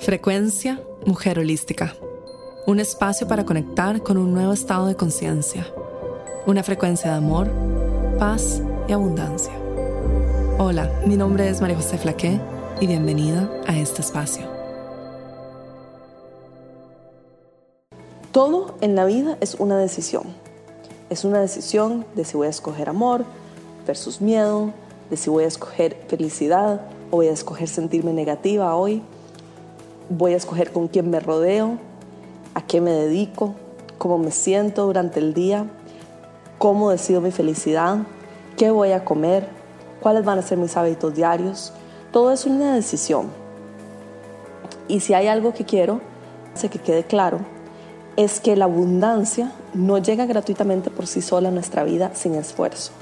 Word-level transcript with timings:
Frecuencia 0.00 0.80
Mujer 1.06 1.40
Holística. 1.40 1.94
Un 2.66 2.78
espacio 2.78 3.26
para 3.26 3.44
conectar 3.44 4.00
con 4.00 4.16
un 4.16 4.32
nuevo 4.32 4.52
estado 4.52 4.86
de 4.86 4.94
conciencia. 4.94 5.66
Una 6.46 6.62
frecuencia 6.62 7.10
de 7.10 7.16
amor, 7.16 7.50
paz 8.16 8.62
y 8.86 8.92
abundancia. 8.92 9.52
Hola, 10.56 10.88
mi 11.04 11.16
nombre 11.16 11.48
es 11.48 11.60
María 11.60 11.76
José 11.76 11.98
Flaqué 11.98 12.40
y 12.80 12.86
bienvenida 12.86 13.50
a 13.66 13.76
este 13.76 14.00
espacio. 14.00 14.46
Todo 18.30 18.76
en 18.80 18.94
la 18.94 19.04
vida 19.04 19.36
es 19.40 19.56
una 19.56 19.78
decisión. 19.78 20.22
Es 21.10 21.24
una 21.24 21.40
decisión 21.40 22.06
de 22.14 22.24
si 22.24 22.36
voy 22.36 22.46
a 22.46 22.50
escoger 22.50 22.88
amor 22.88 23.24
versus 23.84 24.20
miedo, 24.20 24.72
de 25.10 25.16
si 25.16 25.28
voy 25.28 25.42
a 25.42 25.48
escoger 25.48 25.96
felicidad 26.06 26.82
o 27.10 27.16
voy 27.16 27.26
a 27.26 27.32
escoger 27.32 27.68
sentirme 27.68 28.12
negativa 28.12 28.76
hoy 28.76 29.02
voy 30.10 30.32
a 30.32 30.36
escoger 30.36 30.72
con 30.72 30.88
quién 30.88 31.10
me 31.10 31.20
rodeo, 31.20 31.78
a 32.54 32.62
qué 32.62 32.80
me 32.80 32.90
dedico, 32.90 33.54
cómo 33.98 34.18
me 34.18 34.30
siento 34.30 34.86
durante 34.86 35.20
el 35.20 35.34
día, 35.34 35.66
cómo 36.58 36.90
decido 36.90 37.20
mi 37.20 37.30
felicidad, 37.30 37.98
qué 38.56 38.70
voy 38.70 38.92
a 38.92 39.04
comer, 39.04 39.48
cuáles 40.00 40.24
van 40.24 40.38
a 40.38 40.42
ser 40.42 40.58
mis 40.58 40.76
hábitos 40.76 41.14
diarios. 41.14 41.72
Todo 42.12 42.32
es 42.32 42.46
una 42.46 42.74
decisión. 42.74 43.26
Y 44.88 45.00
si 45.00 45.14
hay 45.14 45.28
algo 45.28 45.52
que 45.52 45.64
quiero, 45.64 46.00
sé 46.54 46.70
que 46.70 46.78
quede 46.78 47.04
claro, 47.04 47.40
es 48.16 48.40
que 48.40 48.56
la 48.56 48.64
abundancia 48.64 49.52
no 49.74 49.98
llega 49.98 50.26
gratuitamente 50.26 50.90
por 50.90 51.06
sí 51.06 51.20
sola 51.20 51.50
a 51.50 51.52
nuestra 51.52 51.84
vida 51.84 52.12
sin 52.14 52.34
esfuerzo. 52.34 52.92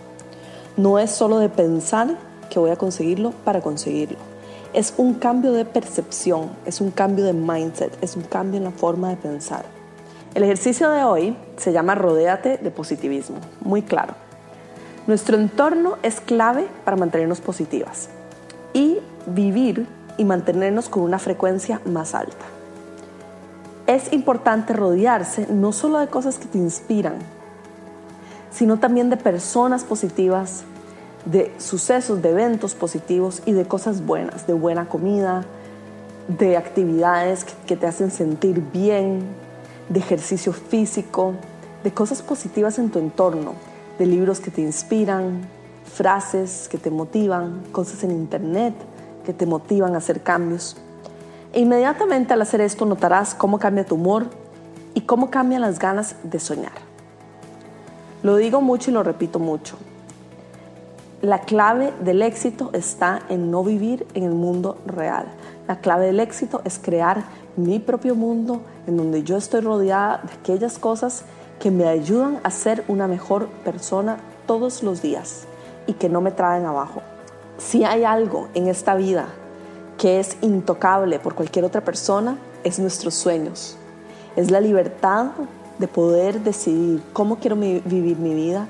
No 0.77 0.99
es 0.99 1.11
solo 1.11 1.39
de 1.39 1.49
pensar 1.49 2.19
que 2.51 2.59
voy 2.59 2.71
a 2.71 2.77
conseguirlo 2.77 3.31
para 3.45 3.63
conseguirlo 3.63 4.36
es 4.77 4.93
un 4.99 5.15
cambio 5.15 5.53
de 5.53 5.65
percepción, 5.65 6.51
es 6.67 6.83
un 6.83 6.91
cambio 6.91 7.25
de 7.25 7.33
mindset, 7.33 7.97
es 8.03 8.15
un 8.15 8.25
cambio 8.25 8.59
en 8.59 8.65
la 8.65 8.71
forma 8.71 9.09
de 9.09 9.17
pensar. 9.17 9.65
El 10.35 10.43
ejercicio 10.43 10.91
de 10.91 11.03
hoy 11.03 11.35
se 11.57 11.73
llama 11.73 11.95
Rodéate 11.95 12.59
de 12.59 12.71
positivismo, 12.71 13.39
muy 13.63 13.81
claro. 13.81 14.13
Nuestro 15.07 15.39
entorno 15.39 15.97
es 16.03 16.21
clave 16.21 16.69
para 16.85 16.99
mantenernos 16.99 17.41
positivas 17.41 18.11
y 18.75 18.99
vivir 19.25 19.87
y 20.19 20.27
mantenernos 20.27 20.91
con 20.91 21.05
una 21.05 21.19
frecuencia 21.19 21.81
más 21.87 22.15
alta. 22.15 22.45
Es 23.87 24.13
importante 24.13 24.75
rodearse 24.75 25.47
no 25.51 25.73
solo 25.73 26.01
de 26.01 26.09
cosas 26.09 26.37
que 26.39 26.49
te 26.49 26.59
inspiran, 26.59 27.15
sino 28.51 28.79
también 28.79 29.09
de 29.09 29.17
personas 29.17 29.85
positivas, 29.85 30.65
de 31.27 31.53
sucesos, 31.59 32.23
de 32.23 32.31
eventos 32.31 32.75
positivos 32.75 33.43
y 33.45 33.53
de 33.53 33.67
cosas 33.67 34.07
buenas, 34.07 34.47
de 34.47 34.55
buena 34.55 34.89
comida, 34.89 35.45
de 36.29 36.57
actividades 36.57 37.45
que, 37.67 37.77
te 37.77 37.87
hacen 37.87 38.11
sentir 38.11 38.63
bien, 38.73 39.21
de 39.89 39.99
ejercicio 39.99 40.53
físico, 40.53 41.35
de 41.85 41.93
cosas 41.93 42.23
positivas 42.23 42.79
en 42.79 42.91
tu 42.91 42.99
entorno, 42.99 43.53
de 43.99 44.07
libros 44.07 44.41
que 44.41 44.51
te 44.51 44.61
inspiran, 44.61 45.49
frases 45.85 46.69
que 46.69 46.79
te 46.79 46.91
motivan, 46.91 47.63
cosas 47.73 48.03
en 48.05 48.13
internet 48.13 48.75
que 49.25 49.33
te 49.33 49.47
motivan 49.47 49.95
a 49.95 49.99
hacer 49.99 50.23
cambios. 50.23 50.77
E 51.53 51.61
inmediatamente 51.61 52.35
al 52.35 52.43
hacer 52.43 52.61
esto 52.61 52.87
notarás 52.87 53.35
cómo 53.35 53.59
cambia 53.59 53.85
tu 53.85 53.97
humor 53.97 54.27
y 54.95 55.01
cómo 55.03 55.31
cambian 55.31 55.63
las 55.63 55.79
ganas 55.79 56.15
de 56.23 56.39
soñar. 56.39 56.73
Lo 58.23 58.37
digo 58.37 58.61
mucho 58.61 58.91
y 58.91 58.95
lo 58.95 59.03
repito 59.03 59.39
mucho. 59.39 59.77
La 61.23 61.41
clave 61.41 61.95
del 62.01 62.21
éxito 62.21 62.69
está 62.75 63.23
en 63.31 63.51
no 63.51 63.65
vivir 63.65 64.07
en 64.13 64.25
el 64.25 64.35
mundo 64.35 64.77
real. 64.85 65.25
La 65.67 65.81
clave 65.81 66.07
del 66.07 66.21
éxito 66.21 66.61
es 66.65 66.79
crear 66.79 67.25
mi 67.57 67.79
propio 67.79 68.15
mundo 68.15 68.61
en 68.87 68.99
donde 68.99 69.23
yo 69.23 69.39
estoy 69.39 69.61
rodeada 69.61 70.21
de 70.25 70.35
aquellas 70.35 70.79
cosas 70.79 71.25
que 71.59 71.71
me 71.71 71.89
ayudan 71.89 72.39
a 72.43 72.51
ser 72.51 72.85
una 72.87 73.09
mejor 73.09 73.49
persona 73.65 74.19
todos 74.47 74.83
los 74.83 75.01
días 75.01 75.47
y 75.87 75.95
que 75.95 76.11
no 76.11 76.21
me 76.21 76.33
traen 76.33 76.67
abajo. 76.67 77.01
Si 77.57 77.83
hay 77.83 78.05
algo 78.05 78.49
en 78.53 78.69
esta 78.69 78.95
vida 78.95 79.27
que 79.97 80.21
es 80.21 80.37
intocable 80.43 81.19
por 81.19 81.35
cualquier 81.35 81.65
otra 81.65 81.81
persona, 81.81 82.37
es 82.63 82.79
nuestros 82.79 83.15
sueños. 83.15 83.79
Es 84.37 84.51
la 84.51 84.61
libertad 84.61 85.29
de 85.79 85.89
poder 85.89 86.41
decidir 86.43 87.03
cómo 87.15 87.37
quiero 87.37 87.57
vivir 87.57 88.19
mi 88.19 88.35
vida, 88.35 88.69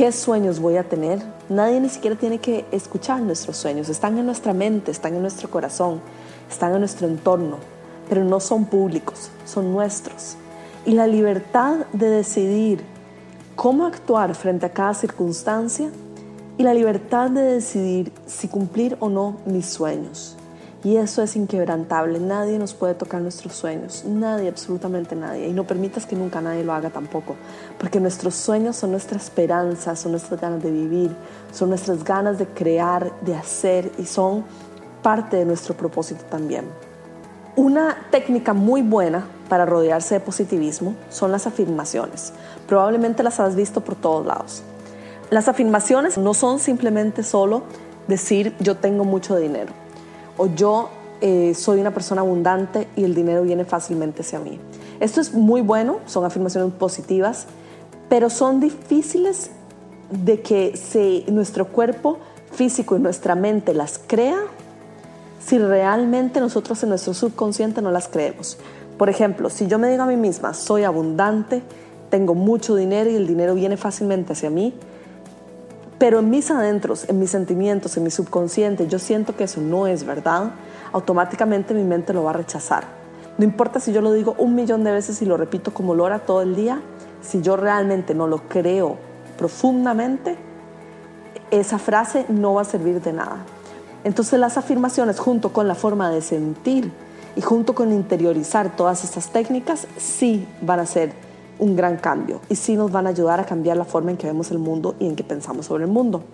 qué 0.00 0.12
sueños 0.12 0.60
voy 0.60 0.78
a 0.78 0.88
tener. 0.88 1.18
Nadie 1.50 1.78
ni 1.78 1.90
siquiera 1.90 2.16
tiene 2.16 2.38
que 2.38 2.64
escuchar 2.72 3.20
nuestros 3.20 3.58
sueños. 3.58 3.90
Están 3.90 4.16
en 4.16 4.24
nuestra 4.24 4.54
mente, 4.54 4.90
están 4.90 5.14
en 5.14 5.20
nuestro 5.20 5.50
corazón, 5.50 6.00
están 6.50 6.72
en 6.72 6.78
nuestro 6.78 7.06
entorno, 7.06 7.58
pero 8.08 8.24
no 8.24 8.40
son 8.40 8.64
públicos, 8.64 9.30
son 9.44 9.70
nuestros. 9.74 10.36
Y 10.86 10.92
la 10.92 11.06
libertad 11.06 11.84
de 11.92 12.08
decidir 12.08 12.82
cómo 13.54 13.84
actuar 13.84 14.34
frente 14.34 14.64
a 14.64 14.72
cada 14.72 14.94
circunstancia 14.94 15.90
y 16.56 16.62
la 16.62 16.72
libertad 16.72 17.30
de 17.30 17.42
decidir 17.42 18.10
si 18.24 18.48
cumplir 18.48 18.96
o 19.00 19.10
no 19.10 19.36
mis 19.44 19.66
sueños. 19.66 20.34
Y 20.82 20.96
eso 20.96 21.22
es 21.22 21.36
inquebrantable. 21.36 22.18
Nadie 22.20 22.58
nos 22.58 22.72
puede 22.72 22.94
tocar 22.94 23.20
nuestros 23.20 23.52
sueños. 23.52 24.04
Nadie, 24.06 24.48
absolutamente 24.48 25.14
nadie. 25.14 25.48
Y 25.48 25.52
no 25.52 25.64
permitas 25.64 26.06
que 26.06 26.16
nunca 26.16 26.40
nadie 26.40 26.64
lo 26.64 26.72
haga 26.72 26.88
tampoco. 26.88 27.36
Porque 27.78 28.00
nuestros 28.00 28.34
sueños 28.34 28.76
son 28.76 28.92
nuestra 28.92 29.18
esperanza, 29.18 29.94
son 29.94 30.12
nuestras 30.12 30.40
ganas 30.40 30.62
de 30.62 30.70
vivir, 30.70 31.14
son 31.52 31.68
nuestras 31.68 32.02
ganas 32.02 32.38
de 32.38 32.46
crear, 32.46 33.12
de 33.20 33.36
hacer 33.36 33.92
y 33.98 34.06
son 34.06 34.44
parte 35.02 35.36
de 35.36 35.44
nuestro 35.44 35.76
propósito 35.76 36.24
también. 36.30 36.64
Una 37.56 38.06
técnica 38.10 38.54
muy 38.54 38.80
buena 38.80 39.26
para 39.50 39.66
rodearse 39.66 40.14
de 40.14 40.20
positivismo 40.20 40.94
son 41.10 41.30
las 41.30 41.46
afirmaciones. 41.46 42.32
Probablemente 42.66 43.22
las 43.22 43.38
has 43.38 43.54
visto 43.54 43.82
por 43.82 43.96
todos 43.96 44.24
lados. 44.24 44.62
Las 45.28 45.46
afirmaciones 45.46 46.16
no 46.16 46.32
son 46.32 46.58
simplemente 46.58 47.22
solo 47.22 47.64
decir 48.08 48.56
yo 48.60 48.76
tengo 48.78 49.04
mucho 49.04 49.36
dinero 49.36 49.72
o 50.40 50.46
yo 50.54 50.88
eh, 51.20 51.52
soy 51.54 51.80
una 51.80 51.92
persona 51.92 52.22
abundante 52.22 52.88
y 52.96 53.04
el 53.04 53.14
dinero 53.14 53.42
viene 53.42 53.66
fácilmente 53.66 54.22
hacia 54.22 54.38
mí. 54.38 54.58
Esto 54.98 55.20
es 55.20 55.34
muy 55.34 55.60
bueno, 55.60 55.98
son 56.06 56.24
afirmaciones 56.24 56.72
positivas, 56.72 57.46
pero 58.08 58.30
son 58.30 58.58
difíciles 58.58 59.50
de 60.10 60.40
que 60.40 61.26
nuestro 61.30 61.68
cuerpo 61.68 62.16
físico 62.52 62.96
y 62.96 63.00
nuestra 63.00 63.34
mente 63.34 63.74
las 63.74 63.98
crea 63.98 64.40
si 65.44 65.58
realmente 65.58 66.40
nosotros 66.40 66.82
en 66.84 66.88
nuestro 66.88 67.12
subconsciente 67.12 67.82
no 67.82 67.90
las 67.90 68.08
creemos. 68.08 68.56
Por 68.96 69.10
ejemplo, 69.10 69.50
si 69.50 69.66
yo 69.66 69.78
me 69.78 69.90
digo 69.90 70.04
a 70.04 70.06
mí 70.06 70.16
misma, 70.16 70.54
soy 70.54 70.84
abundante, 70.84 71.62
tengo 72.08 72.34
mucho 72.34 72.76
dinero 72.76 73.10
y 73.10 73.16
el 73.16 73.26
dinero 73.26 73.54
viene 73.54 73.76
fácilmente 73.76 74.32
hacia 74.32 74.48
mí, 74.48 74.72
pero 76.00 76.20
en 76.20 76.30
mis 76.30 76.50
adentros, 76.50 77.06
en 77.10 77.18
mis 77.18 77.30
sentimientos, 77.30 77.94
en 77.98 78.04
mi 78.04 78.10
subconsciente, 78.10 78.88
yo 78.88 78.98
siento 78.98 79.36
que 79.36 79.44
eso 79.44 79.60
no 79.60 79.86
es 79.86 80.04
verdad, 80.04 80.52
automáticamente 80.92 81.74
mi 81.74 81.84
mente 81.84 82.14
lo 82.14 82.24
va 82.24 82.30
a 82.30 82.32
rechazar. 82.32 82.84
No 83.36 83.44
importa 83.44 83.80
si 83.80 83.92
yo 83.92 84.00
lo 84.00 84.14
digo 84.14 84.34
un 84.38 84.54
millón 84.54 84.82
de 84.82 84.92
veces 84.92 85.20
y 85.20 85.26
lo 85.26 85.36
repito 85.36 85.74
como 85.74 85.94
lora 85.94 86.20
todo 86.20 86.40
el 86.40 86.56
día, 86.56 86.80
si 87.20 87.42
yo 87.42 87.54
realmente 87.58 88.14
no 88.14 88.26
lo 88.26 88.48
creo 88.48 88.96
profundamente, 89.36 90.38
esa 91.50 91.78
frase 91.78 92.24
no 92.30 92.54
va 92.54 92.62
a 92.62 92.64
servir 92.64 93.02
de 93.02 93.12
nada. 93.12 93.44
Entonces 94.02 94.40
las 94.40 94.56
afirmaciones 94.56 95.20
junto 95.20 95.52
con 95.52 95.68
la 95.68 95.74
forma 95.74 96.10
de 96.10 96.22
sentir 96.22 96.90
y 97.36 97.42
junto 97.42 97.74
con 97.74 97.92
interiorizar 97.92 98.74
todas 98.74 99.04
estas 99.04 99.28
técnicas 99.28 99.86
sí 99.98 100.48
van 100.62 100.80
a 100.80 100.86
ser 100.86 101.12
un 101.60 101.76
gran 101.76 101.98
cambio 101.98 102.40
y 102.48 102.56
sí 102.56 102.74
nos 102.74 102.90
van 102.90 103.06
a 103.06 103.10
ayudar 103.10 103.38
a 103.38 103.44
cambiar 103.44 103.76
la 103.76 103.84
forma 103.84 104.10
en 104.10 104.16
que 104.16 104.26
vemos 104.26 104.50
el 104.50 104.58
mundo 104.58 104.96
y 104.98 105.06
en 105.06 105.14
que 105.14 105.22
pensamos 105.22 105.66
sobre 105.66 105.84
el 105.84 105.90
mundo. 105.90 106.24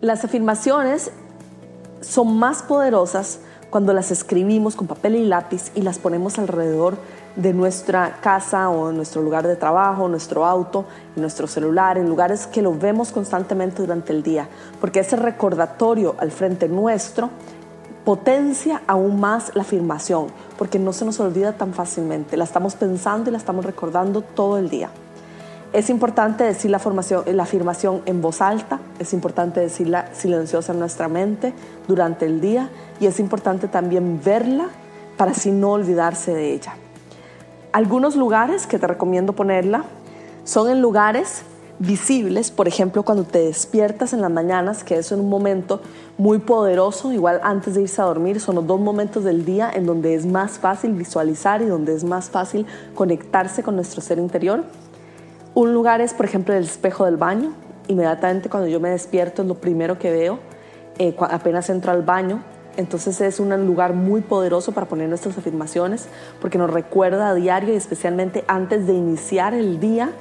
Las 0.00 0.24
afirmaciones 0.24 1.10
son 2.00 2.38
más 2.38 2.62
poderosas 2.62 3.40
cuando 3.70 3.92
las 3.92 4.10
escribimos 4.10 4.76
con 4.76 4.86
papel 4.86 5.16
y 5.16 5.26
lápiz 5.26 5.72
y 5.74 5.82
las 5.82 5.98
ponemos 5.98 6.38
alrededor 6.38 6.94
de 6.94 7.00
nuestra 7.36 8.18
casa 8.20 8.68
o 8.68 8.90
nuestro 8.92 9.22
lugar 9.22 9.46
de 9.46 9.56
trabajo, 9.56 10.08
nuestro 10.08 10.44
auto, 10.44 10.84
nuestro 11.16 11.46
celular, 11.46 11.96
en 11.96 12.08
lugares 12.08 12.46
que 12.46 12.62
lo 12.62 12.74
vemos 12.74 13.12
constantemente 13.12 13.82
durante 13.82 14.12
el 14.12 14.22
día, 14.22 14.48
porque 14.80 15.00
ese 15.00 15.16
recordatorio 15.16 16.16
al 16.18 16.30
frente 16.30 16.68
nuestro 16.68 17.30
potencia 18.04 18.82
aún 18.86 19.20
más 19.20 19.54
la 19.54 19.62
afirmación, 19.62 20.28
porque 20.56 20.78
no 20.78 20.92
se 20.92 21.04
nos 21.04 21.20
olvida 21.20 21.52
tan 21.52 21.74
fácilmente, 21.74 22.36
la 22.36 22.44
estamos 22.44 22.74
pensando 22.74 23.28
y 23.28 23.32
la 23.32 23.38
estamos 23.38 23.64
recordando 23.64 24.22
todo 24.22 24.58
el 24.58 24.70
día. 24.70 24.90
Es 25.74 25.90
importante 25.90 26.44
decir 26.44 26.70
la, 26.70 26.80
la 27.26 27.42
afirmación 27.42 28.00
en 28.06 28.22
voz 28.22 28.40
alta, 28.40 28.80
es 28.98 29.12
importante 29.12 29.60
decirla 29.60 30.08
silenciosa 30.14 30.72
en 30.72 30.78
nuestra 30.78 31.08
mente 31.08 31.52
durante 31.86 32.24
el 32.24 32.40
día 32.40 32.70
y 32.98 33.04
es 33.06 33.20
importante 33.20 33.68
también 33.68 34.20
verla 34.24 34.68
para 35.18 35.32
así 35.32 35.50
no 35.50 35.72
olvidarse 35.72 36.32
de 36.32 36.54
ella. 36.54 36.74
Algunos 37.72 38.16
lugares 38.16 38.66
que 38.66 38.78
te 38.78 38.86
recomiendo 38.86 39.34
ponerla 39.34 39.84
son 40.44 40.70
en 40.70 40.80
lugares 40.80 41.42
visibles, 41.78 42.50
por 42.50 42.66
ejemplo, 42.66 43.04
cuando 43.04 43.24
te 43.24 43.38
despiertas 43.38 44.12
en 44.12 44.20
las 44.20 44.30
mañanas, 44.30 44.82
que 44.82 44.96
es 44.96 45.12
un 45.12 45.28
momento 45.28 45.80
muy 46.16 46.38
poderoso, 46.38 47.12
igual 47.12 47.40
antes 47.42 47.74
de 47.74 47.82
irse 47.82 48.00
a 48.02 48.06
dormir, 48.06 48.40
son 48.40 48.56
los 48.56 48.66
dos 48.66 48.80
momentos 48.80 49.22
del 49.22 49.44
día 49.44 49.70
en 49.72 49.86
donde 49.86 50.14
es 50.14 50.26
más 50.26 50.58
fácil 50.58 50.92
visualizar 50.92 51.62
y 51.62 51.66
donde 51.66 51.94
es 51.94 52.04
más 52.04 52.30
fácil 52.30 52.66
conectarse 52.94 53.62
con 53.62 53.76
nuestro 53.76 54.00
ser 54.00 54.18
interior. 54.18 54.64
Un 55.54 55.72
lugar 55.72 56.00
es, 56.00 56.14
por 56.14 56.26
ejemplo, 56.26 56.54
el 56.54 56.64
espejo 56.64 57.04
del 57.04 57.16
baño. 57.16 57.52
Inmediatamente 57.88 58.48
cuando 58.48 58.68
yo 58.68 58.80
me 58.80 58.90
despierto 58.90 59.42
es 59.42 59.48
lo 59.48 59.54
primero 59.54 59.98
que 59.98 60.10
veo, 60.10 60.38
eh, 60.98 61.14
apenas 61.18 61.70
entro 61.70 61.92
al 61.92 62.02
baño. 62.02 62.42
Entonces 62.78 63.20
es 63.20 63.40
un 63.40 63.66
lugar 63.66 63.92
muy 63.92 64.20
poderoso 64.20 64.70
para 64.70 64.86
poner 64.86 65.08
nuestras 65.08 65.36
afirmaciones 65.36 66.06
porque 66.40 66.58
nos 66.58 66.70
recuerda 66.70 67.28
a 67.28 67.34
diario 67.34 67.74
y 67.74 67.76
especialmente 67.76 68.44
antes 68.46 68.86
de 68.86 68.94
iniciar 68.94 69.52
el 69.52 69.80
día, 69.80 70.12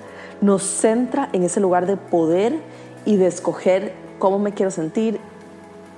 nos 0.42 0.64
centra 0.64 1.30
en 1.34 1.44
ese 1.44 1.60
lugar 1.60 1.86
de 1.86 1.98
poder 1.98 2.58
y 3.06 3.18
de 3.18 3.28
escoger 3.28 3.94
cómo 4.18 4.40
me 4.40 4.56
quiero 4.56 4.72
sentir 4.72 5.20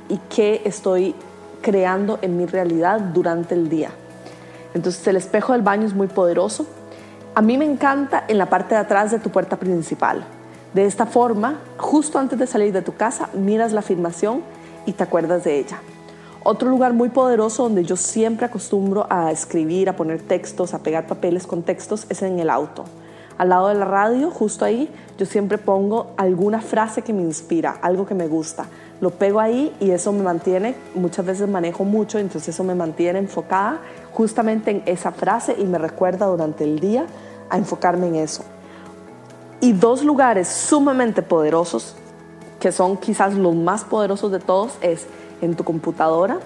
y 0.10 0.20
qué 0.30 0.62
estoy 0.66 1.16
creando 1.62 2.20
en 2.22 2.36
mi 2.36 2.46
realidad 2.46 3.00
durante 3.00 3.56
el 3.56 3.70
día. 3.70 3.92
Entonces 4.74 5.08
el 5.08 5.16
espejo 5.16 5.54
del 5.54 5.62
baño 5.62 5.88
es 5.88 5.94
muy 5.94 6.08
poderoso. 6.08 6.66
A 7.36 7.42
mí 7.42 7.58
me 7.58 7.64
encanta 7.64 8.26
en 8.28 8.38
la 8.38 8.48
parte 8.48 8.76
de 8.76 8.82
atrás 8.82 9.12
de 9.12 9.20
tu 9.20 9.30
puerta 9.30 9.56
principal. 9.56 10.26
De 10.74 10.86
esta 10.86 11.06
forma, 11.06 11.62
justo 11.78 12.20
antes 12.20 12.38
de 12.38 12.48
salir 12.48 12.74
de 12.74 12.82
tu 12.82 12.96
casa, 12.96 13.30
miras 13.32 13.72
la 13.72 13.80
afirmación 13.80 14.42
y 14.86 14.92
te 14.92 15.04
acuerdas 15.04 15.46
de 15.46 15.58
ella. 15.58 15.80
Otro 16.44 16.70
lugar 16.70 16.94
muy 16.94 17.10
poderoso 17.10 17.64
donde 17.64 17.84
yo 17.84 17.96
siempre 17.96 18.46
acostumbro 18.46 19.08
a 19.10 19.32
escribir, 19.32 19.90
a 19.90 19.96
poner 19.96 20.22
textos, 20.22 20.74
a 20.74 20.80
pegar 20.80 21.08
papeles 21.08 21.46
con 21.46 21.64
textos, 21.64 22.06
es 22.10 22.22
en 22.22 22.40
el 22.40 22.50
auto 22.50 22.86
al 23.40 23.48
lado 23.48 23.70
de 23.70 23.76
la 23.76 23.86
radio, 23.86 24.32
justo 24.32 24.66
ahí, 24.66 24.90
yo 25.18 25.26
siempre 25.26 25.58
pongo 25.58 26.08
alguna 26.18 26.60
frase 26.60 27.04
que 27.04 27.14
me 27.14 27.22
inspira, 27.22 27.80
algo 27.82 28.06
que 28.06 28.14
me 28.14 28.28
gusta. 28.28 28.66
Lo 29.00 29.12
pego 29.12 29.40
ahí 29.40 29.74
y 29.80 29.92
eso 29.92 30.12
me 30.12 30.22
mantiene, 30.22 30.76
muchas 30.94 31.26
veces 31.26 31.48
manejo 31.48 31.86
mucho, 31.86 32.20
entonces 32.20 32.50
eso 32.50 32.66
me 32.66 32.76
mantiene 32.76 33.18
enfocada 33.18 33.80
justamente 34.12 34.72
en 34.72 34.84
esa 34.86 35.14
frase 35.14 35.56
y 35.58 35.64
me 35.64 35.78
recuerda 35.78 36.26
durante 36.26 36.66
el 36.66 36.82
día 36.82 37.06
a 37.50 37.58
enfocarme 37.58 38.08
en 38.08 38.16
eso. 38.16 38.44
Y 39.62 39.72
dos 39.72 40.04
lugares 40.04 40.50
sumamente 40.50 41.22
poderosos, 41.22 41.96
que 42.60 42.74
son 42.74 42.98
quizás 42.98 43.36
los 43.36 43.56
más 43.56 43.86
poderosos 43.86 44.34
de 44.34 44.40
todos, 44.40 44.74
es 44.82 45.08
en 45.42 45.56
tu 45.56 45.64
computadora, 45.64 46.40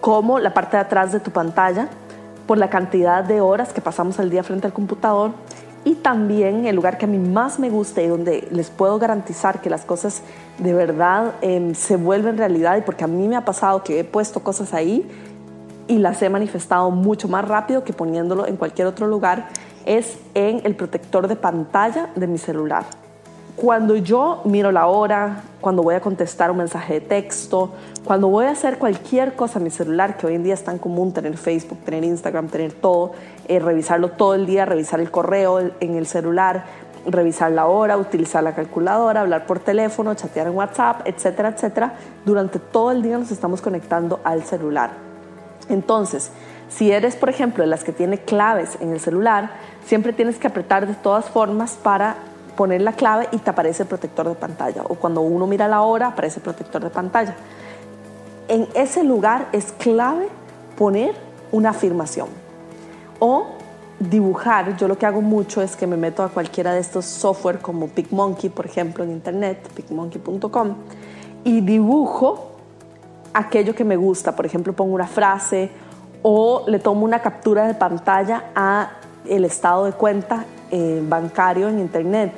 como 0.00 0.38
la 0.38 0.52
parte 0.52 0.76
de 0.76 0.82
atrás 0.82 1.12
de 1.12 1.20
tu 1.20 1.30
pantalla, 1.30 1.88
por 2.46 2.58
la 2.58 2.68
cantidad 2.68 3.24
de 3.24 3.40
horas 3.40 3.72
que 3.72 3.80
pasamos 3.80 4.18
al 4.18 4.30
día 4.30 4.42
frente 4.42 4.66
al 4.66 4.72
computador 4.72 5.32
y 5.84 5.96
también 5.96 6.66
el 6.66 6.76
lugar 6.76 6.98
que 6.98 7.04
a 7.04 7.08
mí 7.08 7.18
más 7.18 7.58
me 7.58 7.70
gusta 7.70 8.02
y 8.02 8.08
donde 8.08 8.48
les 8.50 8.70
puedo 8.70 8.98
garantizar 8.98 9.60
que 9.60 9.70
las 9.70 9.84
cosas 9.84 10.22
de 10.58 10.72
verdad 10.72 11.34
em, 11.42 11.74
se 11.74 11.96
vuelven 11.96 12.38
realidad 12.38 12.76
y 12.76 12.80
porque 12.80 13.04
a 13.04 13.06
mí 13.06 13.28
me 13.28 13.36
ha 13.36 13.44
pasado 13.44 13.82
que 13.82 14.00
he 14.00 14.04
puesto 14.04 14.40
cosas 14.40 14.72
ahí 14.72 15.06
y 15.86 15.98
las 15.98 16.22
he 16.22 16.30
manifestado 16.30 16.90
mucho 16.90 17.28
más 17.28 17.46
rápido 17.46 17.84
que 17.84 17.92
poniéndolo 17.92 18.46
en 18.46 18.56
cualquier 18.56 18.86
otro 18.86 19.06
lugar 19.06 19.48
es 19.84 20.16
en 20.32 20.62
el 20.64 20.74
protector 20.74 21.28
de 21.28 21.36
pantalla 21.36 22.10
de 22.14 22.26
mi 22.26 22.38
celular. 22.38 22.84
Cuando 23.56 23.94
yo 23.94 24.40
miro 24.44 24.72
la 24.72 24.88
hora, 24.88 25.44
cuando 25.60 25.84
voy 25.84 25.94
a 25.94 26.00
contestar 26.00 26.50
un 26.50 26.56
mensaje 26.56 26.94
de 26.94 27.00
texto, 27.00 27.70
cuando 28.02 28.28
voy 28.28 28.46
a 28.46 28.50
hacer 28.50 28.78
cualquier 28.78 29.36
cosa 29.36 29.60
en 29.60 29.64
mi 29.64 29.70
celular, 29.70 30.16
que 30.16 30.26
hoy 30.26 30.34
en 30.34 30.42
día 30.42 30.54
es 30.54 30.64
tan 30.64 30.78
común 30.78 31.12
tener 31.12 31.36
Facebook, 31.36 31.78
tener 31.84 32.02
Instagram, 32.02 32.48
tener 32.48 32.72
todo, 32.72 33.12
eh, 33.46 33.60
revisarlo 33.60 34.10
todo 34.10 34.34
el 34.34 34.44
día, 34.44 34.64
revisar 34.64 34.98
el 34.98 35.08
correo 35.10 35.60
en 35.78 35.94
el 35.94 36.06
celular, 36.06 36.64
revisar 37.06 37.52
la 37.52 37.66
hora, 37.66 37.96
utilizar 37.96 38.42
la 38.42 38.56
calculadora, 38.56 39.20
hablar 39.20 39.46
por 39.46 39.60
teléfono, 39.60 40.14
chatear 40.14 40.48
en 40.48 40.56
WhatsApp, 40.56 41.02
etcétera, 41.04 41.50
etcétera. 41.50 41.94
Durante 42.24 42.58
todo 42.58 42.90
el 42.90 43.02
día 43.02 43.18
nos 43.18 43.30
estamos 43.30 43.60
conectando 43.60 44.18
al 44.24 44.42
celular. 44.42 44.90
Entonces, 45.68 46.32
si 46.68 46.90
eres, 46.90 47.14
por 47.14 47.28
ejemplo, 47.28 47.62
de 47.62 47.70
las 47.70 47.84
que 47.84 47.92
tiene 47.92 48.18
claves 48.18 48.78
en 48.80 48.92
el 48.92 48.98
celular, 48.98 49.50
siempre 49.86 50.12
tienes 50.12 50.38
que 50.38 50.48
apretar 50.48 50.88
de 50.88 50.94
todas 50.94 51.26
formas 51.26 51.78
para 51.80 52.16
poner 52.56 52.82
la 52.82 52.92
clave 52.92 53.28
y 53.32 53.38
te 53.38 53.50
aparece 53.50 53.82
el 53.82 53.88
protector 53.88 54.28
de 54.28 54.34
pantalla. 54.34 54.82
O 54.88 54.94
cuando 54.94 55.20
uno 55.20 55.46
mira 55.46 55.68
la 55.68 55.82
hora, 55.82 56.08
aparece 56.08 56.38
el 56.38 56.44
protector 56.44 56.82
de 56.82 56.90
pantalla. 56.90 57.34
En 58.48 58.68
ese 58.74 59.04
lugar 59.04 59.48
es 59.52 59.72
clave 59.72 60.28
poner 60.76 61.14
una 61.52 61.70
afirmación. 61.70 62.28
O 63.18 63.46
dibujar, 63.98 64.76
yo 64.76 64.88
lo 64.88 64.98
que 64.98 65.06
hago 65.06 65.22
mucho 65.22 65.62
es 65.62 65.76
que 65.76 65.86
me 65.86 65.96
meto 65.96 66.22
a 66.22 66.28
cualquiera 66.28 66.72
de 66.72 66.80
estos 66.80 67.04
software 67.04 67.60
como 67.60 67.88
PicMonkey, 67.88 68.50
por 68.50 68.66
ejemplo, 68.66 69.04
en 69.04 69.12
internet, 69.12 69.68
picmonkey.com, 69.74 70.74
y 71.44 71.60
dibujo 71.60 72.50
aquello 73.32 73.74
que 73.74 73.84
me 73.84 73.96
gusta. 73.96 74.34
Por 74.34 74.46
ejemplo, 74.46 74.72
pongo 74.72 74.94
una 74.94 75.06
frase 75.06 75.70
o 76.22 76.64
le 76.66 76.78
tomo 76.78 77.04
una 77.04 77.20
captura 77.20 77.66
de 77.66 77.74
pantalla 77.74 78.44
a 78.54 78.92
el 79.26 79.44
estado 79.44 79.84
de 79.84 79.92
cuenta 79.92 80.44
eh, 80.70 81.02
bancario 81.06 81.68
en 81.68 81.78
internet 81.78 82.32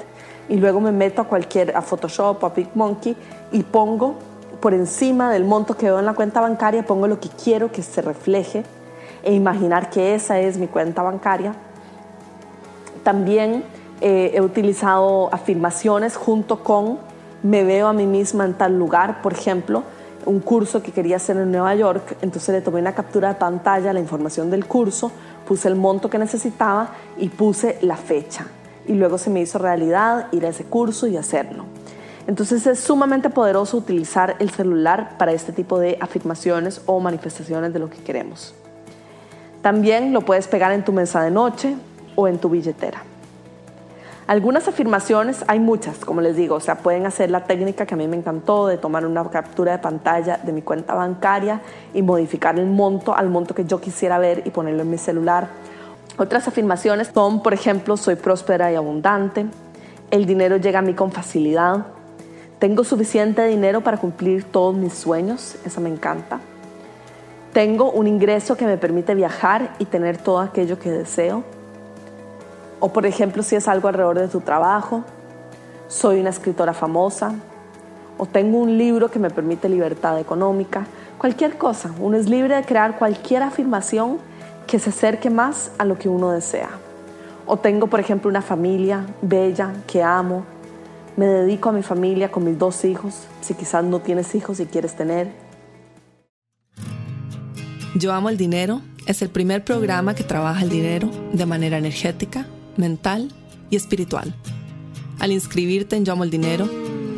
y 0.48 0.56
luego 0.56 0.80
me 0.80 0.92
meto 0.92 1.22
a 1.22 1.24
cualquier, 1.24 1.76
a 1.76 1.82
Photoshop 1.82 2.42
o 2.42 2.46
a 2.46 2.54
PicMonkey 2.54 3.16
y 3.52 3.62
pongo 3.62 4.14
por 4.60 4.74
encima 4.74 5.30
del 5.30 5.44
monto 5.44 5.76
que 5.76 5.86
veo 5.86 5.98
en 5.98 6.06
la 6.06 6.14
cuenta 6.14 6.40
bancaria, 6.40 6.84
pongo 6.84 7.06
lo 7.06 7.20
que 7.20 7.28
quiero 7.28 7.70
que 7.70 7.82
se 7.82 8.02
refleje 8.02 8.64
e 9.22 9.34
imaginar 9.34 9.90
que 9.90 10.14
esa 10.14 10.38
es 10.38 10.58
mi 10.58 10.66
cuenta 10.66 11.02
bancaria. 11.02 11.54
También 13.02 13.64
eh, 14.00 14.32
he 14.34 14.40
utilizado 14.40 15.32
afirmaciones 15.32 16.16
junto 16.16 16.62
con 16.62 16.98
me 17.42 17.64
veo 17.64 17.86
a 17.86 17.92
mí 17.92 18.06
misma 18.06 18.44
en 18.44 18.54
tal 18.54 18.78
lugar, 18.78 19.22
por 19.22 19.32
ejemplo, 19.32 19.82
un 20.26 20.40
curso 20.40 20.82
que 20.82 20.92
quería 20.92 21.16
hacer 21.16 21.36
en 21.36 21.50
Nueva 21.50 21.74
York, 21.74 22.16
entonces 22.20 22.54
le 22.54 22.60
tomé 22.60 22.80
una 22.80 22.94
captura 22.94 23.28
de 23.28 23.34
pantalla, 23.36 23.92
la 23.92 24.00
información 24.00 24.50
del 24.50 24.66
curso, 24.66 25.10
puse 25.46 25.68
el 25.68 25.76
monto 25.76 26.10
que 26.10 26.18
necesitaba 26.18 26.90
y 27.16 27.28
puse 27.28 27.78
la 27.82 27.96
fecha. 27.96 28.46
Y 28.86 28.94
luego 28.94 29.18
se 29.18 29.30
me 29.30 29.40
hizo 29.40 29.58
realidad 29.58 30.26
ir 30.32 30.44
a 30.44 30.50
ese 30.50 30.64
curso 30.64 31.06
y 31.06 31.16
hacerlo. 31.16 31.64
Entonces 32.26 32.66
es 32.66 32.80
sumamente 32.80 33.30
poderoso 33.30 33.76
utilizar 33.76 34.36
el 34.40 34.50
celular 34.50 35.16
para 35.16 35.32
este 35.32 35.52
tipo 35.52 35.78
de 35.78 35.96
afirmaciones 36.00 36.80
o 36.86 36.98
manifestaciones 36.98 37.72
de 37.72 37.78
lo 37.78 37.88
que 37.88 37.98
queremos. 37.98 38.54
También 39.62 40.12
lo 40.12 40.22
puedes 40.22 40.48
pegar 40.48 40.72
en 40.72 40.84
tu 40.84 40.92
mesa 40.92 41.22
de 41.22 41.30
noche 41.30 41.76
o 42.16 42.26
en 42.26 42.38
tu 42.38 42.48
billetera. 42.48 43.02
Algunas 44.26 44.66
afirmaciones, 44.66 45.44
hay 45.46 45.60
muchas, 45.60 46.04
como 46.04 46.20
les 46.20 46.34
digo, 46.34 46.56
o 46.56 46.60
sea, 46.60 46.78
pueden 46.78 47.06
hacer 47.06 47.30
la 47.30 47.44
técnica 47.44 47.86
que 47.86 47.94
a 47.94 47.96
mí 47.96 48.08
me 48.08 48.16
encantó 48.16 48.66
de 48.66 48.76
tomar 48.76 49.06
una 49.06 49.30
captura 49.30 49.70
de 49.70 49.78
pantalla 49.78 50.38
de 50.38 50.50
mi 50.50 50.62
cuenta 50.62 50.94
bancaria 50.94 51.60
y 51.94 52.02
modificar 52.02 52.58
el 52.58 52.66
monto 52.66 53.14
al 53.14 53.30
monto 53.30 53.54
que 53.54 53.64
yo 53.64 53.80
quisiera 53.80 54.18
ver 54.18 54.42
y 54.44 54.50
ponerlo 54.50 54.82
en 54.82 54.90
mi 54.90 54.98
celular. 54.98 55.46
Otras 56.18 56.48
afirmaciones 56.48 57.10
son, 57.14 57.40
por 57.40 57.54
ejemplo, 57.54 57.96
soy 57.96 58.16
próspera 58.16 58.72
y 58.72 58.74
abundante, 58.74 59.46
el 60.10 60.26
dinero 60.26 60.56
llega 60.56 60.80
a 60.80 60.82
mí 60.82 60.94
con 60.94 61.12
facilidad, 61.12 61.86
tengo 62.58 62.82
suficiente 62.82 63.46
dinero 63.46 63.82
para 63.82 63.98
cumplir 63.98 64.42
todos 64.42 64.74
mis 64.74 64.94
sueños, 64.94 65.56
esa 65.64 65.80
me 65.80 65.88
encanta. 65.88 66.40
Tengo 67.52 67.92
un 67.92 68.08
ingreso 68.08 68.56
que 68.56 68.66
me 68.66 68.76
permite 68.76 69.14
viajar 69.14 69.74
y 69.78 69.84
tener 69.84 70.18
todo 70.18 70.40
aquello 70.40 70.78
que 70.78 70.90
deseo. 70.90 71.44
O 72.80 72.92
por 72.92 73.06
ejemplo, 73.06 73.42
si 73.42 73.56
es 73.56 73.68
algo 73.68 73.88
alrededor 73.88 74.18
de 74.18 74.28
tu 74.28 74.40
trabajo, 74.40 75.04
soy 75.88 76.20
una 76.20 76.30
escritora 76.30 76.74
famosa, 76.74 77.32
o 78.18 78.26
tengo 78.26 78.58
un 78.58 78.76
libro 78.76 79.10
que 79.10 79.18
me 79.18 79.30
permite 79.30 79.68
libertad 79.68 80.18
económica, 80.18 80.86
cualquier 81.18 81.58
cosa. 81.58 81.92
Uno 82.00 82.16
es 82.16 82.28
libre 82.28 82.54
de 82.54 82.64
crear 82.64 82.98
cualquier 82.98 83.42
afirmación 83.42 84.18
que 84.66 84.78
se 84.78 84.90
acerque 84.90 85.30
más 85.30 85.70
a 85.78 85.84
lo 85.84 85.98
que 85.98 86.08
uno 86.08 86.30
desea. 86.30 86.70
O 87.46 87.56
tengo, 87.56 87.86
por 87.86 88.00
ejemplo, 88.00 88.28
una 88.28 88.42
familia 88.42 89.06
bella 89.22 89.72
que 89.86 90.02
amo. 90.02 90.44
Me 91.16 91.26
dedico 91.26 91.68
a 91.68 91.72
mi 91.72 91.82
familia 91.82 92.30
con 92.30 92.44
mis 92.44 92.58
dos 92.58 92.84
hijos, 92.84 93.26
si 93.40 93.54
quizás 93.54 93.84
no 93.84 94.00
tienes 94.00 94.34
hijos 94.34 94.60
y 94.60 94.66
quieres 94.66 94.96
tener. 94.96 95.28
Yo 97.94 98.12
amo 98.12 98.28
el 98.28 98.36
dinero 98.36 98.82
es 99.06 99.22
el 99.22 99.30
primer 99.30 99.64
programa 99.64 100.14
que 100.14 100.24
trabaja 100.24 100.62
el 100.62 100.68
dinero 100.68 101.08
de 101.32 101.46
manera 101.46 101.78
energética 101.78 102.46
mental 102.78 103.32
y 103.70 103.76
espiritual. 103.76 104.34
Al 105.18 105.32
inscribirte 105.32 105.96
en 105.96 106.04
Yo 106.04 106.12
Amo 106.12 106.24
el 106.24 106.30
Dinero, 106.30 106.68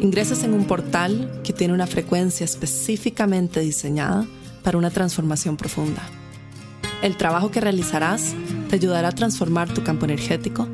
ingresas 0.00 0.45
en 0.45 0.55
un 0.55 0.65
portal 0.67 1.41
que 1.43 1.53
tiene 1.53 1.75
una 1.75 1.87
frecuencia 1.87 2.45
específicamente 2.45 3.61
diseñada 3.61 4.27
para 4.62 4.79
una 4.79 4.91
transformación 4.91 5.57
profunda. 5.57 6.03
El 7.03 7.17
trabajo 7.17 7.50
que 7.50 7.61
realizarás 7.61 8.35
te 8.69 8.77
ayudará 8.77 9.09
a 9.09 9.12
transformar 9.12 9.73
tu 9.73 9.83
campo 9.83 10.05
energético, 10.05 10.69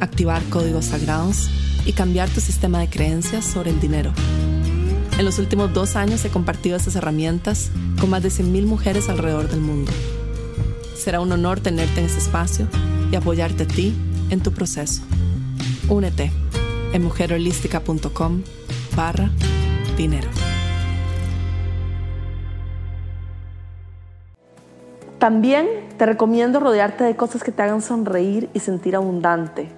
activar 0.00 0.42
códigos 0.44 0.86
sagrados 0.86 1.50
y 1.84 1.92
cambiar 1.92 2.28
tu 2.28 2.40
sistema 2.40 2.80
de 2.80 2.88
creencias 2.88 3.44
sobre 3.44 3.70
el 3.70 3.80
dinero. 3.80 4.12
En 5.18 5.24
los 5.24 5.38
últimos 5.38 5.72
dos 5.72 5.94
años 5.94 6.24
he 6.24 6.28
compartido 6.28 6.76
estas 6.76 6.96
herramientas 6.96 7.70
con 8.00 8.10
más 8.10 8.22
de 8.22 8.30
100.000 8.30 8.66
mujeres 8.66 9.08
alrededor 9.08 9.48
del 9.48 9.60
mundo. 9.60 9.92
Será 10.96 11.20
un 11.20 11.30
honor 11.30 11.60
tenerte 11.60 12.00
en 12.00 12.06
este 12.06 12.18
espacio 12.18 12.66
y 13.12 13.16
apoyarte 13.16 13.64
a 13.64 13.66
ti 13.66 13.94
en 14.30 14.42
tu 14.42 14.52
proceso. 14.52 15.02
Únete 15.88 16.30
en 16.92 17.02
mujerholística.com 17.02 18.42
barra 18.96 19.30
dinero. 19.96 20.28
También 25.18 25.66
te 25.96 26.06
recomiendo 26.06 26.60
rodearte 26.60 27.04
de 27.04 27.16
cosas 27.16 27.42
que 27.42 27.52
te 27.52 27.62
hagan 27.62 27.80
sonreír 27.80 28.50
y 28.52 28.60
sentir 28.60 28.94
abundante. 28.94 29.68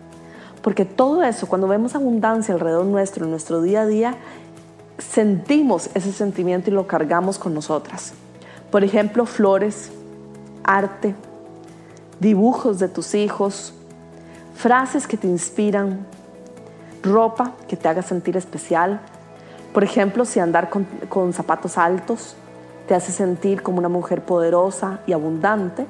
Porque 0.61 0.85
todo 0.85 1.23
eso, 1.23 1.47
cuando 1.47 1.69
vemos 1.69 1.95
abundancia 1.95 2.53
alrededor 2.53 2.85
nuestro, 2.87 3.25
en 3.25 3.31
nuestro 3.31 3.63
día 3.63 3.83
a 3.83 3.87
día, 3.87 4.17
sentimos 4.99 5.91
ese 5.95 6.13
sentimiento 6.13 6.71
y 6.71 6.73
lo 6.73 6.89
cargamos 6.89 7.39
con 7.39 7.55
nosotras. 7.55 8.15
Por 8.73 8.83
ejemplo, 8.83 9.27
flores, 9.27 9.93
arte, 10.65 11.15
dibujos 12.19 12.81
de 12.81 12.89
tus 12.89 13.15
hijos, 13.15 13.73
frases 14.57 15.07
que 15.07 15.17
te 15.17 15.27
inspiran, 15.27 16.07
ropa 17.03 17.53
que 17.69 17.77
te 17.77 17.89
haga 17.89 18.03
sentir 18.03 18.37
especial. 18.37 19.01
Por 19.73 19.85
ejemplo, 19.85 20.25
si 20.25 20.41
andar 20.41 20.71
con, 20.71 21.33
zapatos 21.33 21.79
altos 21.79 22.35
te 22.89 22.95
hace 22.95 23.13
sentir 23.13 23.63
como 23.63 23.79
una 23.79 23.89
mujer 23.89 24.23
poderosa 24.23 25.01
y 25.07 25.13
abundante, 25.13 25.87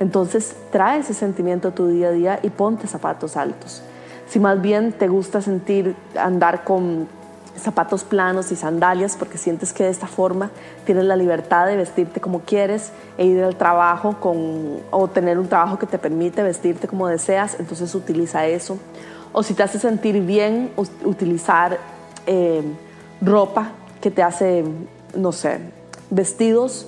entonces 0.00 0.54
trae 0.70 1.00
ese 1.00 1.14
sentimiento 1.14 1.68
a 1.68 1.70
tu 1.72 1.88
día 1.88 2.08
a 2.08 2.12
día 2.12 2.40
y 2.42 2.50
ponte 2.50 2.86
zapatos 2.86 3.36
altos. 3.36 3.82
Si 4.28 4.38
más 4.38 4.60
bien 4.60 4.92
te 4.92 5.08
gusta 5.08 5.40
sentir 5.40 5.96
andar 6.16 6.64
con 6.64 7.08
zapatos 7.60 8.04
planos 8.04 8.52
y 8.52 8.56
sandalias 8.56 9.16
porque 9.16 9.38
sientes 9.38 9.72
que 9.72 9.84
de 9.84 9.90
esta 9.90 10.06
forma 10.06 10.50
tienes 10.84 11.04
la 11.04 11.16
libertad 11.16 11.66
de 11.66 11.76
vestirte 11.76 12.20
como 12.20 12.40
quieres 12.40 12.92
e 13.18 13.26
ir 13.26 13.42
al 13.42 13.56
trabajo 13.56 14.16
con, 14.20 14.78
o 14.90 15.08
tener 15.08 15.38
un 15.38 15.48
trabajo 15.48 15.78
que 15.78 15.86
te 15.86 15.98
permite 15.98 16.42
vestirte 16.42 16.88
como 16.88 17.06
deseas, 17.06 17.56
entonces 17.58 17.94
utiliza 17.94 18.46
eso. 18.46 18.78
O 19.32 19.42
si 19.42 19.54
te 19.54 19.62
hace 19.62 19.78
sentir 19.78 20.20
bien, 20.22 20.70
utilizar 21.04 21.78
eh, 22.26 22.62
ropa 23.20 23.70
que 24.00 24.10
te 24.10 24.22
hace, 24.22 24.64
no 25.14 25.32
sé, 25.32 25.60
vestidos. 26.10 26.86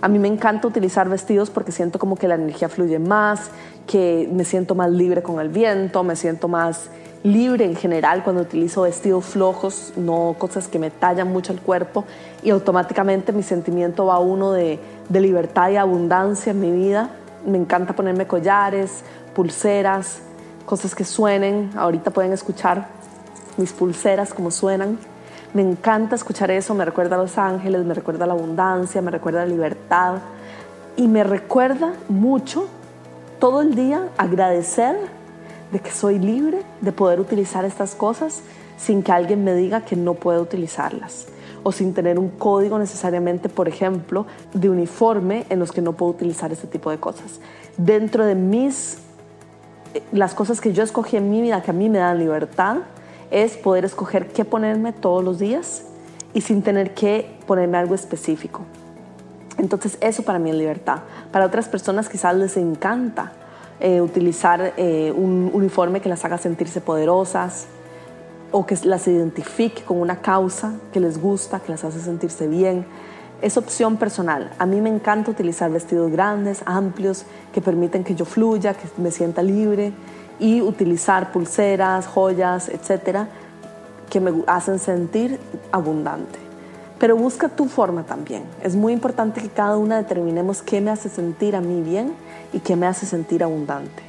A 0.00 0.08
mí 0.08 0.18
me 0.18 0.28
encanta 0.28 0.68
utilizar 0.68 1.08
vestidos 1.08 1.50
porque 1.50 1.72
siento 1.72 1.98
como 1.98 2.16
que 2.16 2.28
la 2.28 2.34
energía 2.34 2.68
fluye 2.68 2.98
más, 2.98 3.50
que 3.86 4.28
me 4.30 4.44
siento 4.44 4.74
más 4.74 4.90
libre 4.90 5.22
con 5.22 5.40
el 5.40 5.48
viento, 5.48 6.04
me 6.04 6.16
siento 6.16 6.48
más 6.48 6.90
libre 7.22 7.64
en 7.64 7.76
general 7.76 8.22
cuando 8.22 8.42
utilizo 8.42 8.82
vestidos 8.82 9.24
flojos, 9.26 9.92
no 9.96 10.36
cosas 10.38 10.68
que 10.68 10.78
me 10.78 10.90
tallan 10.90 11.28
mucho 11.28 11.52
el 11.52 11.60
cuerpo 11.60 12.04
y 12.42 12.50
automáticamente 12.50 13.32
mi 13.32 13.42
sentimiento 13.42 14.06
va 14.06 14.18
uno 14.18 14.52
de, 14.52 14.78
de 15.08 15.20
libertad 15.20 15.70
y 15.70 15.76
abundancia 15.76 16.50
en 16.50 16.60
mi 16.60 16.70
vida. 16.70 17.10
Me 17.46 17.58
encanta 17.58 17.94
ponerme 17.94 18.26
collares, 18.26 19.02
pulseras, 19.34 20.20
cosas 20.66 20.94
que 20.94 21.04
suenen. 21.04 21.70
Ahorita 21.76 22.10
pueden 22.10 22.32
escuchar 22.32 22.88
mis 23.56 23.72
pulseras 23.72 24.32
como 24.32 24.50
suenan. 24.50 24.98
Me 25.54 25.62
encanta 25.62 26.14
escuchar 26.14 26.50
eso, 26.50 26.74
me 26.74 26.84
recuerda 26.84 27.16
a 27.16 27.18
los 27.18 27.38
ángeles, 27.38 27.84
me 27.84 27.94
recuerda 27.94 28.24
a 28.24 28.28
la 28.28 28.34
abundancia, 28.34 29.00
me 29.00 29.10
recuerda 29.10 29.42
a 29.42 29.46
la 29.46 29.50
libertad 29.50 30.16
y 30.96 31.08
me 31.08 31.24
recuerda 31.24 31.94
mucho 32.08 32.68
todo 33.38 33.62
el 33.62 33.74
día 33.74 34.08
agradecer 34.18 34.96
de 35.72 35.80
que 35.80 35.90
soy 35.90 36.18
libre 36.18 36.62
de 36.80 36.92
poder 36.92 37.20
utilizar 37.20 37.64
estas 37.64 37.94
cosas 37.94 38.42
sin 38.76 39.02
que 39.02 39.12
alguien 39.12 39.44
me 39.44 39.54
diga 39.54 39.82
que 39.82 39.96
no 39.96 40.14
puedo 40.14 40.40
utilizarlas 40.40 41.26
o 41.62 41.72
sin 41.72 41.92
tener 41.92 42.18
un 42.18 42.30
código 42.30 42.78
necesariamente, 42.78 43.48
por 43.48 43.68
ejemplo, 43.68 44.26
de 44.54 44.70
uniforme 44.70 45.44
en 45.50 45.58
los 45.58 45.72
que 45.72 45.82
no 45.82 45.92
puedo 45.92 46.12
utilizar 46.12 46.52
este 46.52 46.66
tipo 46.66 46.90
de 46.90 46.98
cosas. 46.98 47.40
Dentro 47.76 48.24
de 48.24 48.34
mis, 48.34 48.98
eh, 49.94 50.02
las 50.12 50.34
cosas 50.34 50.60
que 50.60 50.72
yo 50.72 50.82
escogí 50.82 51.16
en 51.16 51.30
mi 51.30 51.42
vida, 51.42 51.62
que 51.62 51.70
a 51.70 51.74
mí 51.74 51.88
me 51.88 51.98
dan 51.98 52.18
libertad, 52.18 52.78
es 53.30 53.56
poder 53.56 53.84
escoger 53.84 54.28
qué 54.28 54.44
ponerme 54.44 54.92
todos 54.92 55.22
los 55.22 55.38
días 55.38 55.82
y 56.32 56.40
sin 56.40 56.62
tener 56.62 56.94
que 56.94 57.38
ponerme 57.46 57.76
algo 57.76 57.94
específico. 57.94 58.62
Entonces 59.58 59.98
eso 60.00 60.22
para 60.22 60.38
mí 60.38 60.50
es 60.50 60.56
libertad. 60.56 61.00
Para 61.32 61.44
otras 61.44 61.68
personas 61.68 62.08
quizás 62.08 62.36
les 62.36 62.56
encanta 62.56 63.32
eh, 63.80 64.00
utilizar 64.00 64.74
eh, 64.76 65.12
un 65.14 65.50
uniforme 65.52 66.00
que 66.00 66.08
las 66.08 66.24
haga 66.24 66.38
sentirse 66.38 66.80
poderosas 66.80 67.66
o 68.50 68.66
que 68.66 68.76
las 68.84 69.06
identifique 69.06 69.82
con 69.82 70.00
una 70.00 70.20
causa 70.20 70.74
que 70.92 71.00
les 71.00 71.20
gusta, 71.20 71.60
que 71.60 71.70
las 71.70 71.84
hace 71.84 72.00
sentirse 72.00 72.48
bien. 72.48 72.86
Es 73.40 73.56
opción 73.56 73.96
personal. 73.96 74.50
A 74.58 74.66
mí 74.66 74.80
me 74.80 74.88
encanta 74.88 75.30
utilizar 75.30 75.70
vestidos 75.70 76.10
grandes, 76.10 76.62
amplios, 76.66 77.24
que 77.52 77.60
permiten 77.60 78.02
que 78.02 78.16
yo 78.16 78.24
fluya, 78.24 78.74
que 78.74 78.88
me 79.00 79.12
sienta 79.12 79.42
libre 79.42 79.92
y 80.40 80.60
utilizar 80.60 81.30
pulseras, 81.30 82.06
joyas, 82.06 82.68
etcétera, 82.68 83.28
que 84.10 84.20
me 84.20 84.42
hacen 84.46 84.78
sentir 84.78 85.38
abundante. 85.70 86.47
Pero 86.98 87.16
busca 87.16 87.48
tu 87.48 87.66
forma 87.66 88.04
también. 88.04 88.42
Es 88.62 88.74
muy 88.74 88.92
importante 88.92 89.40
que 89.40 89.48
cada 89.48 89.76
una 89.76 89.96
determinemos 89.98 90.62
qué 90.62 90.80
me 90.80 90.90
hace 90.90 91.08
sentir 91.08 91.54
a 91.54 91.60
mí 91.60 91.80
bien 91.82 92.12
y 92.52 92.58
qué 92.58 92.74
me 92.74 92.86
hace 92.86 93.06
sentir 93.06 93.44
abundante. 93.44 94.02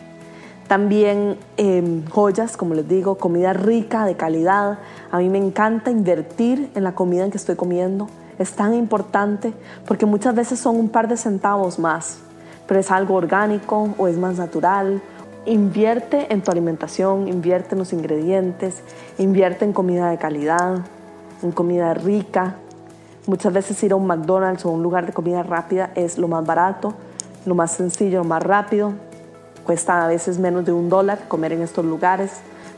También 0.68 1.38
em, 1.58 2.06
joyas, 2.10 2.56
como 2.56 2.76
les 2.76 2.88
digo, 2.88 3.18
comida 3.18 3.54
rica, 3.54 4.06
de 4.06 4.16
calidad. 4.16 4.80
A 5.12 5.18
mí 5.18 5.30
me 5.30 5.40
encanta 5.40 5.90
invertir 5.90 6.70
en 6.76 6.84
la 6.84 6.94
comida 6.94 7.26
en 7.26 7.32
que 7.32 7.38
estoy 7.38 7.56
comiendo. 7.56 8.08
Es 8.38 8.54
tan 8.54 8.74
importante 8.74 9.54
porque 9.88 10.06
muchas 10.06 10.36
veces 10.36 10.60
son 10.60 10.76
un 10.78 10.90
par 10.90 11.08
de 11.08 11.18
centavos 11.18 11.80
más, 11.80 12.20
pero 12.68 12.80
es 12.80 12.92
algo 12.92 13.16
orgánico 13.16 13.90
o 13.98 14.08
es 14.08 14.18
más 14.18 14.38
natural. 14.38 15.02
Invierte 15.46 16.32
en 16.32 16.44
tu 16.44 16.52
alimentación, 16.52 17.28
invierte 17.28 17.74
en 17.74 17.80
los 17.80 17.92
ingredientes, 17.92 18.82
invierte 19.18 19.66
en 19.66 19.74
comida 19.74 20.12
de 20.12 20.18
calidad, 20.18 20.86
en 21.42 21.52
comida 21.52 21.96
rica, 21.96 22.58
Muchas 23.30 23.54
veces 23.54 23.84
ir 23.84 23.92
a 23.92 23.96
un 23.96 24.08
McDonald's 24.08 24.66
o 24.66 24.72
un 24.72 24.82
lugar 24.82 25.06
de 25.06 25.14
comida 25.14 25.44
rápida 25.44 25.92
es 25.94 26.18
lo 26.18 26.28
más 26.28 26.44
barato, 26.44 26.96
lo 27.46 27.54
más 27.54 27.74
sencillo, 27.74 28.18
lo 28.18 28.24
más 28.24 28.42
rápido. 28.42 28.94
Cuesta 29.64 30.04
a 30.04 30.08
veces 30.08 30.40
menos 30.40 30.66
de 30.66 30.72
un 30.72 30.90
dólar 30.90 31.28
comer 31.28 31.54
en 31.54 31.62
estos 31.62 31.86
lugares, 31.86 32.32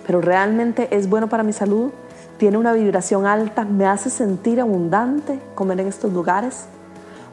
pero 0.06 0.20
realmente 0.20 0.90
es 0.94 1.10
bueno 1.10 1.30
para 1.30 1.44
mi 1.44 1.54
salud, 1.54 1.92
tiene 2.38 2.58
una 2.58 2.74
vibración 2.74 3.26
alta, 3.26 3.64
me 3.64 3.86
hace 3.86 4.10
sentir 4.10 4.60
abundante 4.60 5.40
comer 5.56 5.80
en 5.80 5.88
estos 5.88 6.12
lugares. 6.12 6.66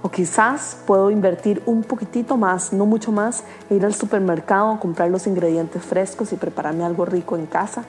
O 0.01 0.13
quizás 0.13 0.77
puedo 0.87 1.11
invertir 1.11 1.61
un 1.67 1.83
poquitito 1.83 2.37
más, 2.37 2.73
no 2.73 2.87
mucho 2.87 3.11
más, 3.11 3.43
e 3.69 3.75
ir 3.75 3.85
al 3.85 3.95
supermercado, 3.95 4.79
comprar 4.79 5.11
los 5.11 5.27
ingredientes 5.27 5.83
frescos 5.83 6.33
y 6.33 6.37
prepararme 6.37 6.85
algo 6.85 7.05
rico 7.05 7.37
en 7.37 7.47
casa, 7.47 7.83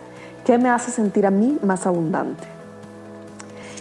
que 0.44 0.58
me 0.58 0.70
hace 0.70 0.90
sentir 0.90 1.28
a 1.28 1.30
mí 1.30 1.60
más 1.62 1.86
abundante. 1.86 2.59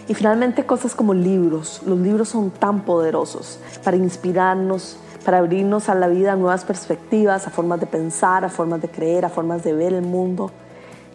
Y 0.08 0.14
finalmente 0.14 0.64
cosas 0.64 0.94
como 0.94 1.12
libros. 1.12 1.82
Los 1.86 1.98
libros 1.98 2.30
son 2.30 2.50
tan 2.50 2.80
poderosos 2.80 3.60
para 3.84 3.96
inspirarnos, 3.98 4.96
para 5.24 5.38
abrirnos 5.38 5.90
a 5.90 5.94
la 5.94 6.08
vida 6.08 6.32
a 6.32 6.36
nuevas 6.36 6.64
perspectivas, 6.64 7.46
a 7.46 7.50
formas 7.50 7.78
de 7.80 7.86
pensar, 7.86 8.42
a 8.44 8.48
formas 8.48 8.80
de 8.80 8.88
creer, 8.88 9.26
a 9.26 9.28
formas 9.28 9.62
de 9.62 9.74
ver 9.74 9.92
el 9.92 10.02
mundo. 10.02 10.50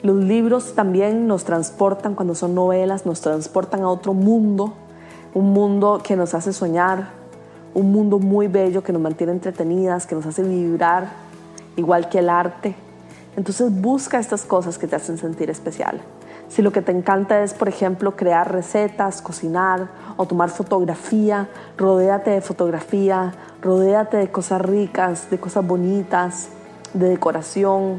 Los 0.03 0.17
libros 0.17 0.75
también 0.75 1.25
nos 1.25 1.43
transportan, 1.43 2.13
cuando 2.13 2.35
son 2.35 2.53
novelas, 2.53 3.07
nos 3.07 3.21
transportan 3.21 3.81
a 3.81 3.89
otro 3.89 4.13
mundo, 4.13 4.73
un 5.33 5.53
mundo 5.53 6.01
que 6.03 6.15
nos 6.15 6.35
hace 6.35 6.53
soñar, 6.53 7.09
un 7.73 7.91
mundo 7.91 8.19
muy 8.19 8.47
bello 8.47 8.83
que 8.83 8.93
nos 8.93 9.01
mantiene 9.01 9.33
entretenidas, 9.33 10.05
que 10.05 10.13
nos 10.13 10.27
hace 10.27 10.43
vibrar, 10.43 11.07
igual 11.77 12.09
que 12.09 12.19
el 12.19 12.29
arte. 12.29 12.75
Entonces 13.35 13.73
busca 13.81 14.19
estas 14.19 14.43
cosas 14.43 14.77
que 14.77 14.85
te 14.85 14.95
hacen 14.95 15.17
sentir 15.17 15.49
especial. 15.49 16.01
Si 16.49 16.61
lo 16.61 16.71
que 16.71 16.81
te 16.81 16.91
encanta 16.91 17.41
es, 17.41 17.53
por 17.53 17.67
ejemplo, 17.67 18.15
crear 18.15 18.51
recetas, 18.51 19.21
cocinar 19.21 19.87
o 20.17 20.25
tomar 20.25 20.49
fotografía, 20.49 21.49
rodéate 21.77 22.29
de 22.29 22.41
fotografía, 22.41 23.33
rodéate 23.61 24.17
de 24.17 24.29
cosas 24.29 24.61
ricas, 24.61 25.29
de 25.29 25.39
cosas 25.39 25.65
bonitas, 25.65 26.49
de 26.93 27.09
decoración. 27.09 27.97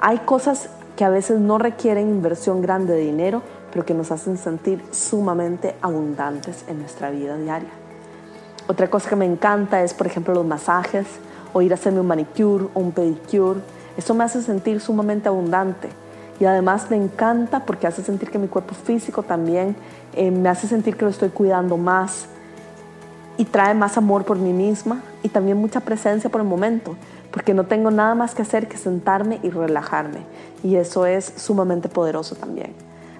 Hay 0.00 0.18
cosas 0.18 0.68
que 0.96 1.04
a 1.04 1.08
veces 1.08 1.40
no 1.40 1.58
requieren 1.58 2.08
inversión 2.08 2.62
grande 2.62 2.94
de 2.94 3.00
dinero, 3.00 3.42
pero 3.72 3.84
que 3.84 3.94
nos 3.94 4.12
hacen 4.12 4.36
sentir 4.36 4.84
sumamente 4.90 5.74
abundantes 5.80 6.64
en 6.68 6.78
nuestra 6.78 7.10
vida 7.10 7.36
diaria. 7.36 7.70
Otra 8.68 8.88
cosa 8.88 9.08
que 9.08 9.16
me 9.16 9.24
encanta 9.24 9.82
es, 9.82 9.94
por 9.94 10.06
ejemplo, 10.06 10.34
los 10.34 10.46
masajes 10.46 11.06
o 11.52 11.62
ir 11.62 11.72
a 11.72 11.74
hacerme 11.74 12.00
un 12.00 12.06
manicure 12.06 12.66
o 12.74 12.80
un 12.80 12.92
pedicure. 12.92 13.60
Eso 13.96 14.14
me 14.14 14.24
hace 14.24 14.40
sentir 14.42 14.80
sumamente 14.80 15.28
abundante 15.28 15.88
y 16.40 16.44
además 16.44 16.90
me 16.90 16.96
encanta 16.96 17.60
porque 17.60 17.86
hace 17.86 18.02
sentir 18.02 18.30
que 18.30 18.38
mi 18.38 18.48
cuerpo 18.48 18.74
físico 18.74 19.22
también 19.22 19.76
eh, 20.14 20.30
me 20.30 20.48
hace 20.48 20.66
sentir 20.66 20.96
que 20.96 21.04
lo 21.04 21.10
estoy 21.10 21.28
cuidando 21.28 21.76
más 21.76 22.26
y 23.36 23.44
trae 23.44 23.74
más 23.74 23.96
amor 23.96 24.24
por 24.24 24.36
mí 24.38 24.52
misma 24.52 25.02
y 25.22 25.28
también 25.28 25.56
mucha 25.56 25.80
presencia 25.80 26.30
por 26.30 26.40
el 26.40 26.46
momento, 26.46 26.96
porque 27.30 27.54
no 27.54 27.64
tengo 27.64 27.90
nada 27.90 28.14
más 28.14 28.34
que 28.34 28.42
hacer 28.42 28.68
que 28.68 28.76
sentarme 28.76 29.40
y 29.42 29.50
relajarme 29.50 30.20
y 30.62 30.76
eso 30.76 31.06
es 31.06 31.32
sumamente 31.36 31.88
poderoso 31.88 32.34
también. 32.34 32.74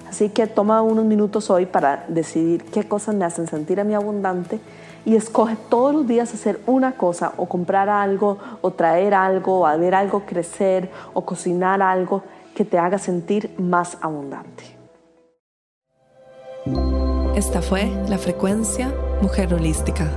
Así 0.08 0.28
que 0.28 0.46
toma 0.46 0.82
unos 0.82 1.06
minutos 1.06 1.48
hoy 1.48 1.64
para 1.64 2.04
decidir 2.08 2.64
qué 2.64 2.86
cosas 2.86 3.14
me 3.14 3.24
hacen 3.24 3.46
sentir 3.46 3.80
a 3.80 3.84
mí 3.84 3.94
abundante 3.94 4.60
y 5.04 5.16
escoge 5.16 5.56
todos 5.68 5.94
los 5.94 6.06
días 6.06 6.32
hacer 6.34 6.60
una 6.66 6.92
cosa 6.92 7.32
o 7.36 7.46
comprar 7.46 7.88
algo 7.88 8.38
o 8.60 8.72
traer 8.72 9.14
algo 9.14 9.62
o 9.66 9.78
ver 9.78 9.94
algo 9.94 10.24
crecer 10.26 10.90
o 11.14 11.24
cocinar 11.24 11.80
algo 11.80 12.22
que 12.54 12.64
te 12.64 12.78
haga 12.78 12.98
sentir 12.98 13.50
más 13.58 13.98
abundante. 14.00 14.64
Esta 17.34 17.62
fue 17.62 17.90
la 18.08 18.18
frecuencia 18.18 18.92
Mujer 19.20 19.52
Holística, 19.54 20.10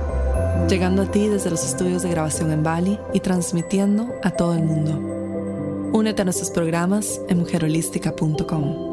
llegando 0.68 1.02
a 1.02 1.10
ti 1.10 1.28
desde 1.28 1.50
los 1.50 1.64
estudios 1.64 2.02
de 2.02 2.10
grabación 2.10 2.52
en 2.52 2.62
Bali 2.62 2.98
y 3.12 3.20
transmitiendo 3.20 4.14
a 4.22 4.30
todo 4.30 4.54
el 4.54 4.62
mundo. 4.62 5.92
Únete 5.92 6.22
a 6.22 6.24
nuestros 6.24 6.50
programas 6.50 7.20
en 7.28 7.38
mujerholística.com. 7.38 8.85